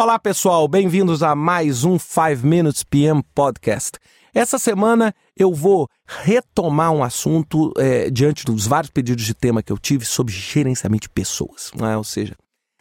Olá, 0.00 0.16
pessoal, 0.16 0.68
bem-vindos 0.68 1.24
a 1.24 1.34
mais 1.34 1.82
um 1.82 1.98
5 1.98 2.46
Minutes 2.46 2.84
PM 2.84 3.20
Podcast. 3.34 3.98
Essa 4.32 4.56
semana 4.56 5.12
eu 5.36 5.52
vou 5.52 5.88
retomar 6.06 6.92
um 6.92 7.02
assunto 7.02 7.72
é, 7.76 8.08
diante 8.08 8.44
dos 8.44 8.64
vários 8.64 8.92
pedidos 8.92 9.24
de 9.24 9.34
tema 9.34 9.60
que 9.60 9.72
eu 9.72 9.76
tive 9.76 10.04
sobre 10.04 10.32
gerenciamento 10.32 11.08
de 11.08 11.08
pessoas. 11.08 11.72
Né? 11.74 11.96
Ou 11.96 12.04
seja, 12.04 12.36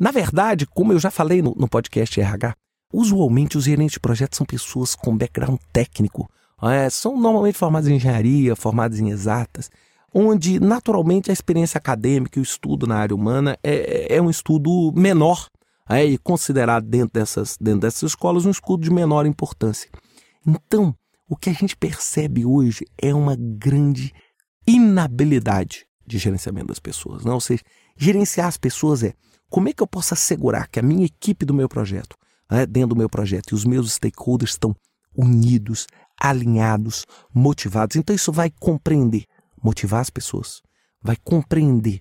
na 0.00 0.10
verdade, 0.10 0.64
como 0.64 0.94
eu 0.94 0.98
já 0.98 1.10
falei 1.10 1.42
no, 1.42 1.54
no 1.54 1.68
podcast 1.68 2.18
RH, 2.18 2.54
usualmente 2.90 3.58
os 3.58 3.64
gerentes 3.64 3.92
de 3.92 4.00
projetos 4.00 4.38
são 4.38 4.46
pessoas 4.46 4.94
com 4.94 5.14
background 5.14 5.60
técnico. 5.70 6.26
É, 6.62 6.88
são 6.88 7.20
normalmente 7.20 7.58
formados 7.58 7.90
em 7.90 7.96
engenharia, 7.96 8.56
formados 8.56 8.98
em 8.98 9.10
exatas, 9.10 9.70
onde 10.14 10.58
naturalmente 10.58 11.28
a 11.28 11.34
experiência 11.34 11.76
acadêmica 11.76 12.38
e 12.38 12.40
o 12.40 12.42
estudo 12.42 12.86
na 12.86 12.96
área 12.96 13.14
humana 13.14 13.58
é, 13.62 14.16
é 14.16 14.22
um 14.22 14.30
estudo 14.30 14.90
menor 14.96 15.50
é, 15.88 16.04
e 16.04 16.18
considerado 16.18 16.86
dentro 16.86 17.12
dessas, 17.12 17.56
dentro 17.60 17.80
dessas 17.80 18.10
escolas 18.10 18.46
um 18.46 18.50
estudo 18.50 18.82
de 18.82 18.90
menor 18.90 19.26
importância. 19.26 19.90
Então, 20.46 20.94
o 21.28 21.36
que 21.36 21.50
a 21.50 21.52
gente 21.52 21.76
percebe 21.76 22.44
hoje 22.44 22.84
é 23.00 23.14
uma 23.14 23.36
grande 23.36 24.12
inabilidade 24.66 25.86
de 26.06 26.18
gerenciamento 26.18 26.68
das 26.68 26.78
pessoas. 26.78 27.24
Não? 27.24 27.34
Ou 27.34 27.40
seja, 27.40 27.62
gerenciar 27.96 28.48
as 28.48 28.56
pessoas 28.56 29.02
é 29.02 29.14
como 29.48 29.68
é 29.68 29.72
que 29.72 29.82
eu 29.82 29.86
posso 29.86 30.14
assegurar 30.14 30.68
que 30.68 30.78
a 30.78 30.82
minha 30.82 31.04
equipe 31.04 31.44
do 31.44 31.54
meu 31.54 31.68
projeto, 31.68 32.16
né, 32.50 32.64
dentro 32.66 32.90
do 32.90 32.96
meu 32.96 33.08
projeto, 33.08 33.50
e 33.50 33.54
os 33.54 33.64
meus 33.64 33.92
stakeholders 33.92 34.52
estão 34.52 34.74
unidos, 35.14 35.86
alinhados, 36.18 37.04
motivados. 37.34 37.96
Então 37.96 38.14
isso 38.14 38.32
vai 38.32 38.50
compreender, 38.50 39.24
motivar 39.62 40.00
as 40.00 40.10
pessoas, 40.10 40.62
vai 41.02 41.16
compreender 41.16 42.00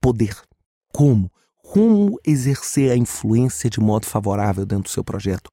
poder. 0.00 0.36
Como? 0.92 1.30
Como 1.72 2.20
exercer 2.22 2.92
a 2.92 2.96
influência 2.98 3.70
de 3.70 3.80
modo 3.80 4.04
favorável 4.04 4.66
dentro 4.66 4.84
do 4.84 4.90
seu 4.90 5.02
projeto. 5.02 5.50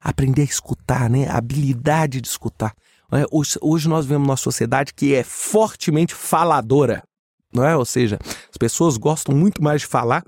Aprender 0.00 0.40
a 0.40 0.44
escutar, 0.46 1.10
né? 1.10 1.28
A 1.28 1.36
habilidade 1.36 2.22
de 2.22 2.26
escutar. 2.26 2.72
É, 3.12 3.26
hoje, 3.30 3.58
hoje 3.60 3.86
nós 3.86 4.06
vemos 4.06 4.26
uma 4.26 4.38
sociedade 4.38 4.94
que 4.94 5.14
é 5.14 5.22
fortemente 5.22 6.14
faladora, 6.14 7.02
não 7.52 7.62
é? 7.62 7.76
Ou 7.76 7.84
seja, 7.84 8.18
as 8.24 8.56
pessoas 8.58 8.96
gostam 8.96 9.36
muito 9.36 9.62
mais 9.62 9.82
de 9.82 9.86
falar 9.86 10.24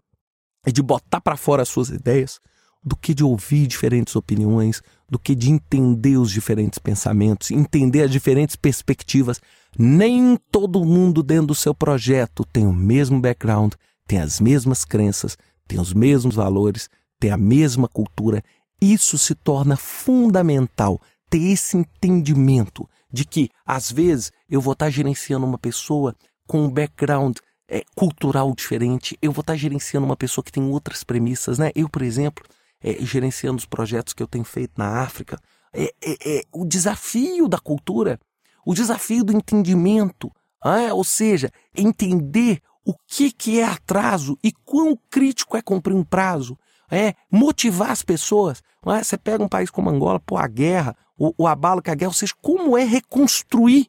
e 0.67 0.71
de 0.71 0.83
botar 0.83 1.23
para 1.23 1.39
fora 1.39 1.63
as 1.63 1.71
suas 1.71 1.89
ideias 1.89 2.39
do 2.85 2.95
que 2.95 3.15
de 3.15 3.25
ouvir 3.25 3.67
diferentes 3.67 4.15
opiniões, 4.17 4.83
do 5.09 5.19
que 5.19 5.35
de 5.35 5.51
entender 5.51 6.19
os 6.19 6.31
diferentes 6.31 6.79
pensamentos, 6.79 7.51
entender 7.51 8.03
as 8.03 8.11
diferentes 8.11 8.57
perspectivas. 8.57 9.41
Nem 9.79 10.37
todo 10.53 10.85
mundo 10.85 11.23
dentro 11.23 11.47
do 11.47 11.55
seu 11.55 11.75
projeto 11.75 12.45
tem 12.45 12.67
o 12.67 12.75
mesmo 12.75 13.19
background, 13.19 13.73
tem 14.11 14.19
as 14.19 14.41
mesmas 14.41 14.85
crenças, 14.85 15.39
tem 15.69 15.79
os 15.79 15.95
mesmos 15.95 16.35
valores, 16.35 16.91
tem 17.21 17.31
a 17.31 17.37
mesma 17.37 17.87
cultura. 17.87 18.43
Isso 18.83 19.17
se 19.17 19.37
torna 19.37 19.77
fundamental 19.77 21.01
ter 21.31 21.39
esse 21.39 21.77
entendimento 21.77 22.89
de 23.13 23.25
que, 23.25 23.49
às 23.65 23.93
vezes, 23.93 24.33
eu 24.49 24.61
vou 24.61 24.73
estar 24.73 24.91
gerenciando 24.91 25.47
uma 25.47 25.59
pessoa 25.59 26.13
com 26.45 26.65
um 26.65 26.69
background 26.69 27.37
é, 27.69 27.85
cultural 27.95 28.53
diferente, 28.53 29.17
eu 29.23 29.31
vou 29.31 29.43
estar 29.43 29.55
gerenciando 29.55 30.07
uma 30.07 30.17
pessoa 30.17 30.45
que 30.45 30.51
tem 30.51 30.65
outras 30.65 31.05
premissas, 31.05 31.57
né? 31.57 31.71
Eu, 31.73 31.89
por 31.89 32.03
exemplo, 32.03 32.45
é, 32.83 32.95
gerenciando 33.05 33.59
os 33.59 33.65
projetos 33.65 34.13
que 34.13 34.21
eu 34.21 34.27
tenho 34.27 34.45
feito 34.45 34.73
na 34.77 35.03
África, 35.03 35.39
é, 35.73 35.85
é, 36.03 36.39
é 36.39 36.43
o 36.53 36.67
desafio 36.67 37.47
da 37.47 37.61
cultura, 37.61 38.19
o 38.67 38.75
desafio 38.75 39.23
do 39.23 39.33
entendimento, 39.33 40.33
é? 40.65 40.93
ou 40.93 41.05
seja, 41.05 41.49
entender 41.77 42.61
o 42.91 42.95
que, 43.07 43.31
que 43.31 43.61
é 43.61 43.65
atraso 43.65 44.37
e 44.43 44.51
quão 44.51 44.99
crítico 45.09 45.57
é 45.57 45.63
cumprir 45.63 45.95
um 45.95 46.03
prazo, 46.03 46.59
é 46.91 47.15
motivar 47.31 47.91
as 47.91 48.03
pessoas. 48.03 48.63
É? 48.87 49.03
Você 49.03 49.17
pega 49.17 49.45
um 49.45 49.49
país 49.49 49.71
como 49.71 49.91
Angola, 49.91 50.19
pô, 50.19 50.37
a 50.37 50.49
guerra, 50.49 50.97
o, 51.17 51.33
o 51.39 51.47
abalo 51.47 51.81
que 51.81 51.91
a 51.91 51.95
guerra, 51.95 52.11
ou 52.11 52.15
seja, 52.15 52.35
como 52.43 52.77
é 52.77 52.85
reconstruir 52.85 53.87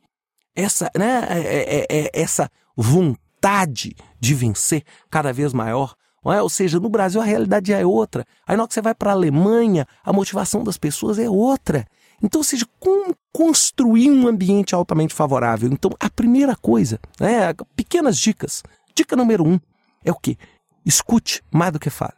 essa, 0.55 0.91
né, 0.95 1.25
é, 1.29 1.79
é, 1.79 1.85
é 1.89 2.11
essa 2.13 2.49
vontade 2.77 3.95
de 4.19 4.35
vencer 4.35 4.83
cada 5.09 5.33
vez 5.33 5.51
maior. 5.51 5.95
É? 6.25 6.39
Ou 6.39 6.49
seja, 6.49 6.79
no 6.79 6.89
Brasil 6.89 7.19
a 7.19 7.25
realidade 7.25 7.73
é 7.73 7.83
outra. 7.83 8.23
Aí 8.45 8.55
na 8.55 8.63
hora 8.63 8.67
que 8.67 8.75
você 8.75 8.81
vai 8.81 8.93
para 8.93 9.09
a 9.09 9.13
Alemanha, 9.13 9.87
a 10.03 10.13
motivação 10.13 10.63
das 10.63 10.77
pessoas 10.77 11.17
é 11.17 11.27
outra. 11.27 11.87
Então, 12.21 12.39
ou 12.39 12.45
seja, 12.45 12.67
como 12.79 13.15
construir 13.33 14.11
um 14.11 14.27
ambiente 14.27 14.75
altamente 14.75 15.13
favorável? 15.13 15.69
Então, 15.71 15.91
a 15.99 16.09
primeira 16.09 16.55
coisa, 16.55 16.99
né, 17.19 17.53
pequenas 17.75 18.17
dicas. 18.17 18.61
Dica 18.95 19.15
número 19.15 19.45
um 19.45 19.59
é 20.03 20.11
o 20.11 20.15
quê? 20.15 20.37
Escute 20.85 21.43
mais 21.51 21.71
do 21.71 21.79
que 21.79 21.89
fale. 21.89 22.15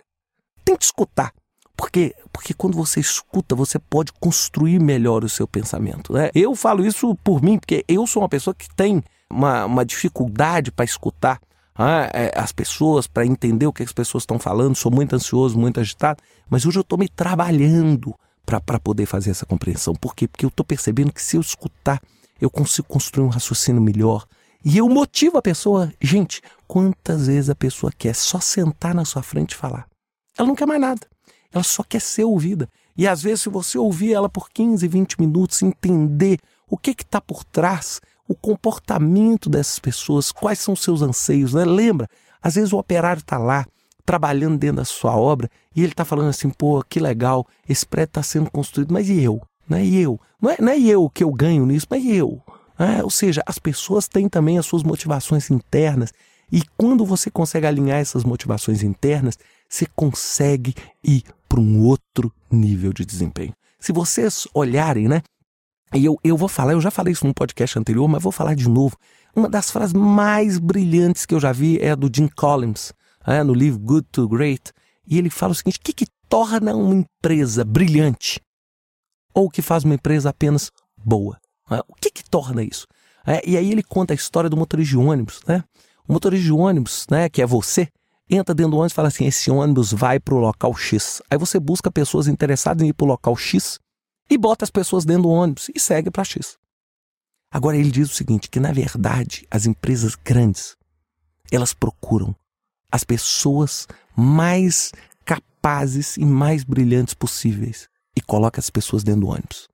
Tem 0.63 0.75
que 0.75 0.85
escutar. 0.85 1.33
Porque, 1.75 2.15
porque 2.31 2.53
quando 2.53 2.75
você 2.75 2.99
escuta, 2.99 3.55
você 3.55 3.77
pode 3.79 4.13
construir 4.13 4.79
melhor 4.79 5.23
o 5.23 5.29
seu 5.29 5.47
pensamento. 5.47 6.13
Né? 6.13 6.29
Eu 6.33 6.55
falo 6.55 6.85
isso 6.85 7.15
por 7.23 7.41
mim, 7.41 7.57
porque 7.57 7.83
eu 7.87 8.05
sou 8.07 8.21
uma 8.21 8.29
pessoa 8.29 8.53
que 8.53 8.73
tem 8.75 9.03
uma, 9.29 9.65
uma 9.65 9.85
dificuldade 9.85 10.71
para 10.71 10.85
escutar 10.85 11.41
ah, 11.75 12.09
é, 12.13 12.31
as 12.35 12.51
pessoas, 12.51 13.07
para 13.07 13.25
entender 13.25 13.65
o 13.65 13.73
que 13.73 13.83
as 13.83 13.91
pessoas 13.91 14.21
estão 14.21 14.37
falando. 14.37 14.75
Sou 14.75 14.91
muito 14.91 15.15
ansioso, 15.15 15.57
muito 15.57 15.79
agitado, 15.79 16.21
mas 16.49 16.65
hoje 16.65 16.77
eu 16.77 16.81
estou 16.81 16.97
me 16.97 17.09
trabalhando 17.09 18.15
para 18.45 18.79
poder 18.79 19.05
fazer 19.05 19.31
essa 19.31 19.45
compreensão. 19.45 19.93
Por 19.95 20.15
quê? 20.15 20.27
Porque 20.27 20.45
eu 20.45 20.49
estou 20.49 20.65
percebendo 20.65 21.11
que 21.11 21.21
se 21.21 21.37
eu 21.37 21.41
escutar, 21.41 22.01
eu 22.39 22.49
consigo 22.49 22.87
construir 22.87 23.25
um 23.25 23.29
raciocínio 23.29 23.81
melhor. 23.81 24.25
E 24.65 24.77
eu 24.77 24.87
motivo 24.87 25.37
a 25.37 25.41
pessoa. 25.41 25.91
Gente, 25.99 26.41
quantas 26.65 27.27
vezes 27.27 27.49
a 27.49 27.55
pessoa 27.55 27.91
quer 27.91 28.15
só 28.15 28.39
sentar 28.39 28.95
na 28.95 29.03
sua 29.03 29.21
frente 29.21 29.51
e 29.51 29.57
falar? 29.57 29.87
Ela 30.37 30.47
não 30.47 30.55
quer 30.55 30.65
mais 30.65 30.79
nada. 30.79 31.05
Ela 31.51 31.63
só 31.63 31.83
quer 31.83 31.99
ser 31.99 32.23
ouvida. 32.23 32.69
E 32.95 33.05
às 33.05 33.21
vezes, 33.21 33.41
se 33.41 33.49
você 33.49 33.77
ouvir 33.77 34.13
ela 34.13 34.29
por 34.29 34.49
15, 34.49 34.87
20 34.87 35.19
minutos, 35.19 35.61
entender 35.61 36.39
o 36.69 36.77
que 36.77 36.91
está 36.91 37.19
por 37.19 37.43
trás, 37.43 37.99
o 38.27 38.33
comportamento 38.33 39.49
dessas 39.49 39.79
pessoas, 39.79 40.31
quais 40.31 40.59
são 40.59 40.73
os 40.73 40.81
seus 40.81 41.01
anseios, 41.01 41.53
né? 41.53 41.65
Lembra? 41.65 42.07
Às 42.41 42.55
vezes 42.55 42.71
o 42.71 42.77
operário 42.77 43.19
está 43.19 43.37
lá, 43.37 43.65
trabalhando 44.05 44.57
dentro 44.57 44.77
da 44.77 44.85
sua 44.85 45.15
obra, 45.15 45.49
e 45.75 45.81
ele 45.81 45.91
está 45.91 46.05
falando 46.05 46.29
assim, 46.29 46.49
pô, 46.49 46.83
que 46.87 46.99
legal, 46.99 47.45
esse 47.67 47.85
prédio 47.85 48.11
está 48.11 48.23
sendo 48.23 48.49
construído, 48.49 48.93
mas 48.93 49.09
e 49.09 49.21
eu? 49.21 49.41
Não 49.67 49.77
é 49.77 49.85
eu? 49.85 50.19
Não 50.41 50.49
é, 50.49 50.57
não 50.59 50.71
é 50.71 50.79
eu 50.79 51.09
que 51.09 51.23
eu 51.23 51.31
ganho 51.31 51.65
nisso, 51.65 51.87
mas 51.89 52.03
e 52.03 52.15
eu? 52.15 52.41
É, 52.77 53.03
ou 53.03 53.09
seja, 53.09 53.43
as 53.45 53.59
pessoas 53.59 54.07
têm 54.07 54.27
também 54.27 54.57
as 54.57 54.65
suas 54.65 54.83
motivações 54.83 55.49
internas, 55.51 56.11
e 56.51 56.61
quando 56.77 57.05
você 57.05 57.31
consegue 57.31 57.65
alinhar 57.65 57.99
essas 57.99 58.23
motivações 58.23 58.83
internas, 58.83 59.37
você 59.69 59.87
consegue 59.95 60.75
ir 61.03 61.23
para 61.49 61.59
um 61.59 61.83
outro 61.83 62.31
nível 62.51 62.93
de 62.93 63.05
desempenho. 63.05 63.53
Se 63.79 63.91
vocês 63.91 64.47
olharem, 64.53 65.07
né, 65.07 65.21
e 65.93 66.05
eu, 66.05 66.17
eu 66.23 66.35
vou 66.35 66.47
falar, 66.47 66.73
eu 66.73 66.81
já 66.81 66.89
falei 66.89 67.13
isso 67.13 67.25
num 67.25 67.33
podcast 67.33 67.77
anterior, 67.77 68.07
mas 68.07 68.21
vou 68.21 68.31
falar 68.31 68.55
de 68.55 68.67
novo. 68.67 68.97
Uma 69.35 69.47
das 69.47 69.69
frases 69.69 69.93
mais 69.93 70.57
brilhantes 70.57 71.25
que 71.25 71.35
eu 71.35 71.39
já 71.39 71.51
vi 71.51 71.79
é 71.79 71.91
a 71.91 71.95
do 71.95 72.09
Jim 72.13 72.27
Collins, 72.27 72.93
é, 73.25 73.43
no 73.43 73.53
livro 73.53 73.79
Good 73.79 74.07
to 74.11 74.27
Great. 74.27 74.71
E 75.07 75.17
ele 75.17 75.29
fala 75.29 75.51
o 75.51 75.55
seguinte: 75.55 75.77
o 75.79 75.81
que, 75.83 75.93
que 75.93 76.05
torna 76.27 76.75
uma 76.75 76.95
empresa 76.95 77.63
brilhante? 77.63 78.39
Ou 79.33 79.45
o 79.45 79.49
que 79.49 79.61
faz 79.61 79.83
uma 79.83 79.95
empresa 79.95 80.29
apenas 80.29 80.71
boa? 80.97 81.37
É, 81.71 81.79
o 81.87 81.93
que, 81.95 82.09
que 82.09 82.23
torna 82.23 82.63
isso? 82.63 82.87
É, 83.25 83.41
e 83.47 83.57
aí 83.57 83.71
ele 83.71 83.83
conta 83.83 84.13
a 84.13 84.15
história 84.15 84.49
do 84.49 84.57
motorista 84.57 84.91
de 84.91 84.97
ônibus. 84.97 85.41
Né? 85.47 85.63
O 86.07 86.13
motorista 86.13 86.45
de 86.45 86.51
ônibus, 86.51 87.05
né, 87.09 87.29
que 87.29 87.41
é 87.41 87.45
você, 87.45 87.87
entra 88.29 88.53
dentro 88.53 88.71
do 88.71 88.77
ônibus 88.77 88.93
e 88.93 88.95
fala 88.95 89.07
assim: 89.07 89.25
esse 89.25 89.49
ônibus 89.49 89.91
vai 89.91 90.19
para 90.19 90.35
o 90.35 90.39
local 90.39 90.75
X. 90.75 91.21
Aí 91.29 91.37
você 91.37 91.59
busca 91.59 91.91
pessoas 91.91 92.27
interessadas 92.27 92.83
em 92.83 92.89
ir 92.89 92.93
para 92.93 93.05
o 93.05 93.07
local 93.07 93.35
X 93.35 93.79
e 94.29 94.37
bota 94.37 94.65
as 94.65 94.71
pessoas 94.71 95.05
dentro 95.05 95.23
do 95.23 95.29
ônibus 95.29 95.69
e 95.73 95.79
segue 95.79 96.11
para 96.11 96.23
X. 96.23 96.57
Agora 97.51 97.77
ele 97.77 97.91
diz 97.91 98.11
o 98.11 98.15
seguinte, 98.15 98.49
que 98.49 98.59
na 98.59 98.71
verdade 98.71 99.47
as 99.49 99.65
empresas 99.65 100.15
grandes, 100.15 100.75
elas 101.51 101.73
procuram 101.73 102.35
as 102.91 103.03
pessoas 103.03 103.87
mais 104.15 104.91
capazes 105.23 106.17
e 106.17 106.25
mais 106.25 106.63
brilhantes 106.63 107.13
possíveis 107.13 107.87
e 108.15 108.21
coloca 108.21 108.59
as 108.59 108.69
pessoas 108.69 109.03
dentro 109.03 109.21
do 109.21 109.27
ônibus. 109.27 109.67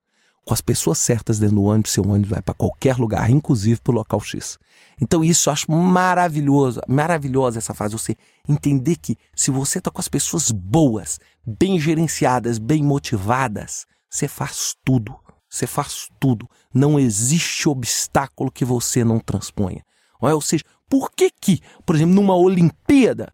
Com 0.50 0.56
as 0.56 0.62
pessoas 0.62 0.98
certas 0.98 1.38
dentro 1.38 1.58
do 1.58 1.64
ônibus, 1.66 1.92
seu 1.92 2.04
ônibus 2.04 2.32
vai 2.32 2.42
para 2.42 2.56
qualquer 2.56 2.98
lugar, 2.98 3.30
inclusive 3.30 3.80
para 3.80 3.92
o 3.92 3.94
local 3.94 4.20
X. 4.20 4.58
Então 5.00 5.24
isso 5.24 5.48
eu 5.48 5.54
acho 5.54 5.72
maravilhoso, 5.72 6.82
maravilhosa 6.88 7.60
essa 7.60 7.76
fase, 7.76 7.94
você 7.94 8.18
entender 8.48 8.96
que 8.96 9.16
se 9.36 9.52
você 9.52 9.78
está 9.78 9.92
com 9.92 10.02
as 10.02 10.08
pessoas 10.08 10.50
boas, 10.50 11.20
bem 11.46 11.80
gerenciadas, 11.80 12.58
bem 12.58 12.84
motivadas, 12.84 13.86
você 14.10 14.28
faz 14.28 14.76
tudo. 14.84 15.16
Você 15.48 15.68
faz 15.68 16.10
tudo. 16.20 16.50
Não 16.74 17.00
existe 17.00 17.70
obstáculo 17.70 18.52
que 18.52 18.66
você 18.66 19.04
não 19.04 19.20
transponha. 19.20 19.86
Ou 20.20 20.42
seja, 20.42 20.64
por 20.90 21.12
que 21.12 21.30
que, 21.30 21.62
por 21.86 21.96
exemplo, 21.96 22.16
numa 22.16 22.34
Olimpíada, 22.34 23.32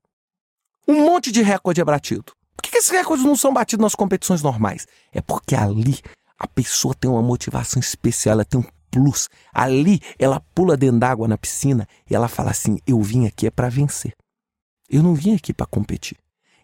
um 0.86 1.06
monte 1.06 1.32
de 1.32 1.42
recorde 1.42 1.80
é 1.80 1.86
batido? 1.86 2.34
Por 2.58 2.64
que, 2.64 2.72
que 2.72 2.78
esses 2.78 2.92
recordes 2.92 3.26
não 3.26 3.38
são 3.38 3.54
batidos 3.54 3.84
nas 3.84 3.96
competições 3.96 4.44
normais? 4.44 4.86
É 5.14 5.22
porque 5.22 5.56
ali 5.56 6.02
a 6.38 6.48
pessoa 6.48 6.94
tem 6.94 7.10
uma 7.10 7.22
motivação 7.22 7.80
especial, 7.80 8.34
ela 8.34 8.46
tem 8.46 8.60
um 8.60 8.66
plus. 8.92 9.30
Ali 9.54 10.00
ela 10.18 10.40
pula 10.54 10.78
dentro 10.78 11.00
d'água 11.00 11.28
na 11.28 11.38
piscina 11.38 11.88
e 12.10 12.16
ela 12.16 12.28
fala 12.28 12.52
assim: 12.52 12.78
Eu 12.86 13.02
vim 13.02 13.26
aqui 13.28 13.48
é 13.48 13.52
para 13.52 13.70
vencer. 13.70 14.14
Eu 14.90 15.02
não 15.02 15.16
vim 15.16 15.36
aqui 15.36 15.54
para 15.54 15.66
competir. 15.66 16.18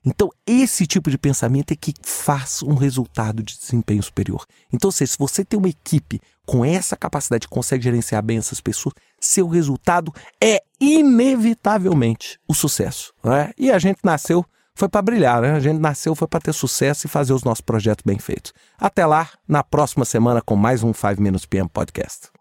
Então, 0.04 0.32
esse 0.48 0.88
tipo 0.88 1.12
de 1.12 1.18
pensamento 1.18 1.72
é 1.72 1.76
que 1.76 1.94
faz 2.02 2.64
um 2.64 2.74
resultado 2.74 3.44
de 3.44 3.58
desempenho 3.58 4.02
superior. 4.02 4.46
Então, 4.74 4.90
se 4.90 5.06
você 5.18 5.46
tem 5.46 5.60
uma 5.60 5.70
equipe 5.70 6.20
com 6.44 6.66
essa 6.66 6.98
capacidade, 6.98 7.48
consegue 7.48 7.84
gerenciar 7.84 8.24
bem 8.24 8.40
essas 8.40 8.60
pessoas, 8.60 8.96
seu 9.20 9.48
resultado 9.48 10.12
é 10.44 10.64
inevitavelmente 10.80 12.40
o 12.48 12.54
sucesso. 12.56 13.14
Né? 13.24 13.52
E 13.56 13.70
a 13.70 13.78
gente 13.78 14.00
nasceu 14.04 14.44
foi 14.82 14.90
para 14.90 15.02
brilhar, 15.04 15.42
né? 15.44 15.52
A 15.52 15.60
gente 15.60 15.80
nasceu 15.80 16.16
foi 16.16 16.28
para 16.28 16.40
ter 16.40 16.54
sucesso 16.54 17.06
e 17.06 17.10
fazer 17.10 17.34
os 17.34 17.44
nossos 17.44 17.62
projetos 17.62 18.04
bem 18.04 18.18
feitos. 18.18 18.52
Até 18.80 19.06
lá, 19.06 19.30
na 19.48 19.64
próxima 19.64 20.04
semana 20.06 20.42
com 20.42 20.56
mais 20.56 20.82
um 20.82 20.92
5 20.92 21.22
Minutes 21.22 21.46
PM 21.46 21.70
Podcast. 21.70 22.41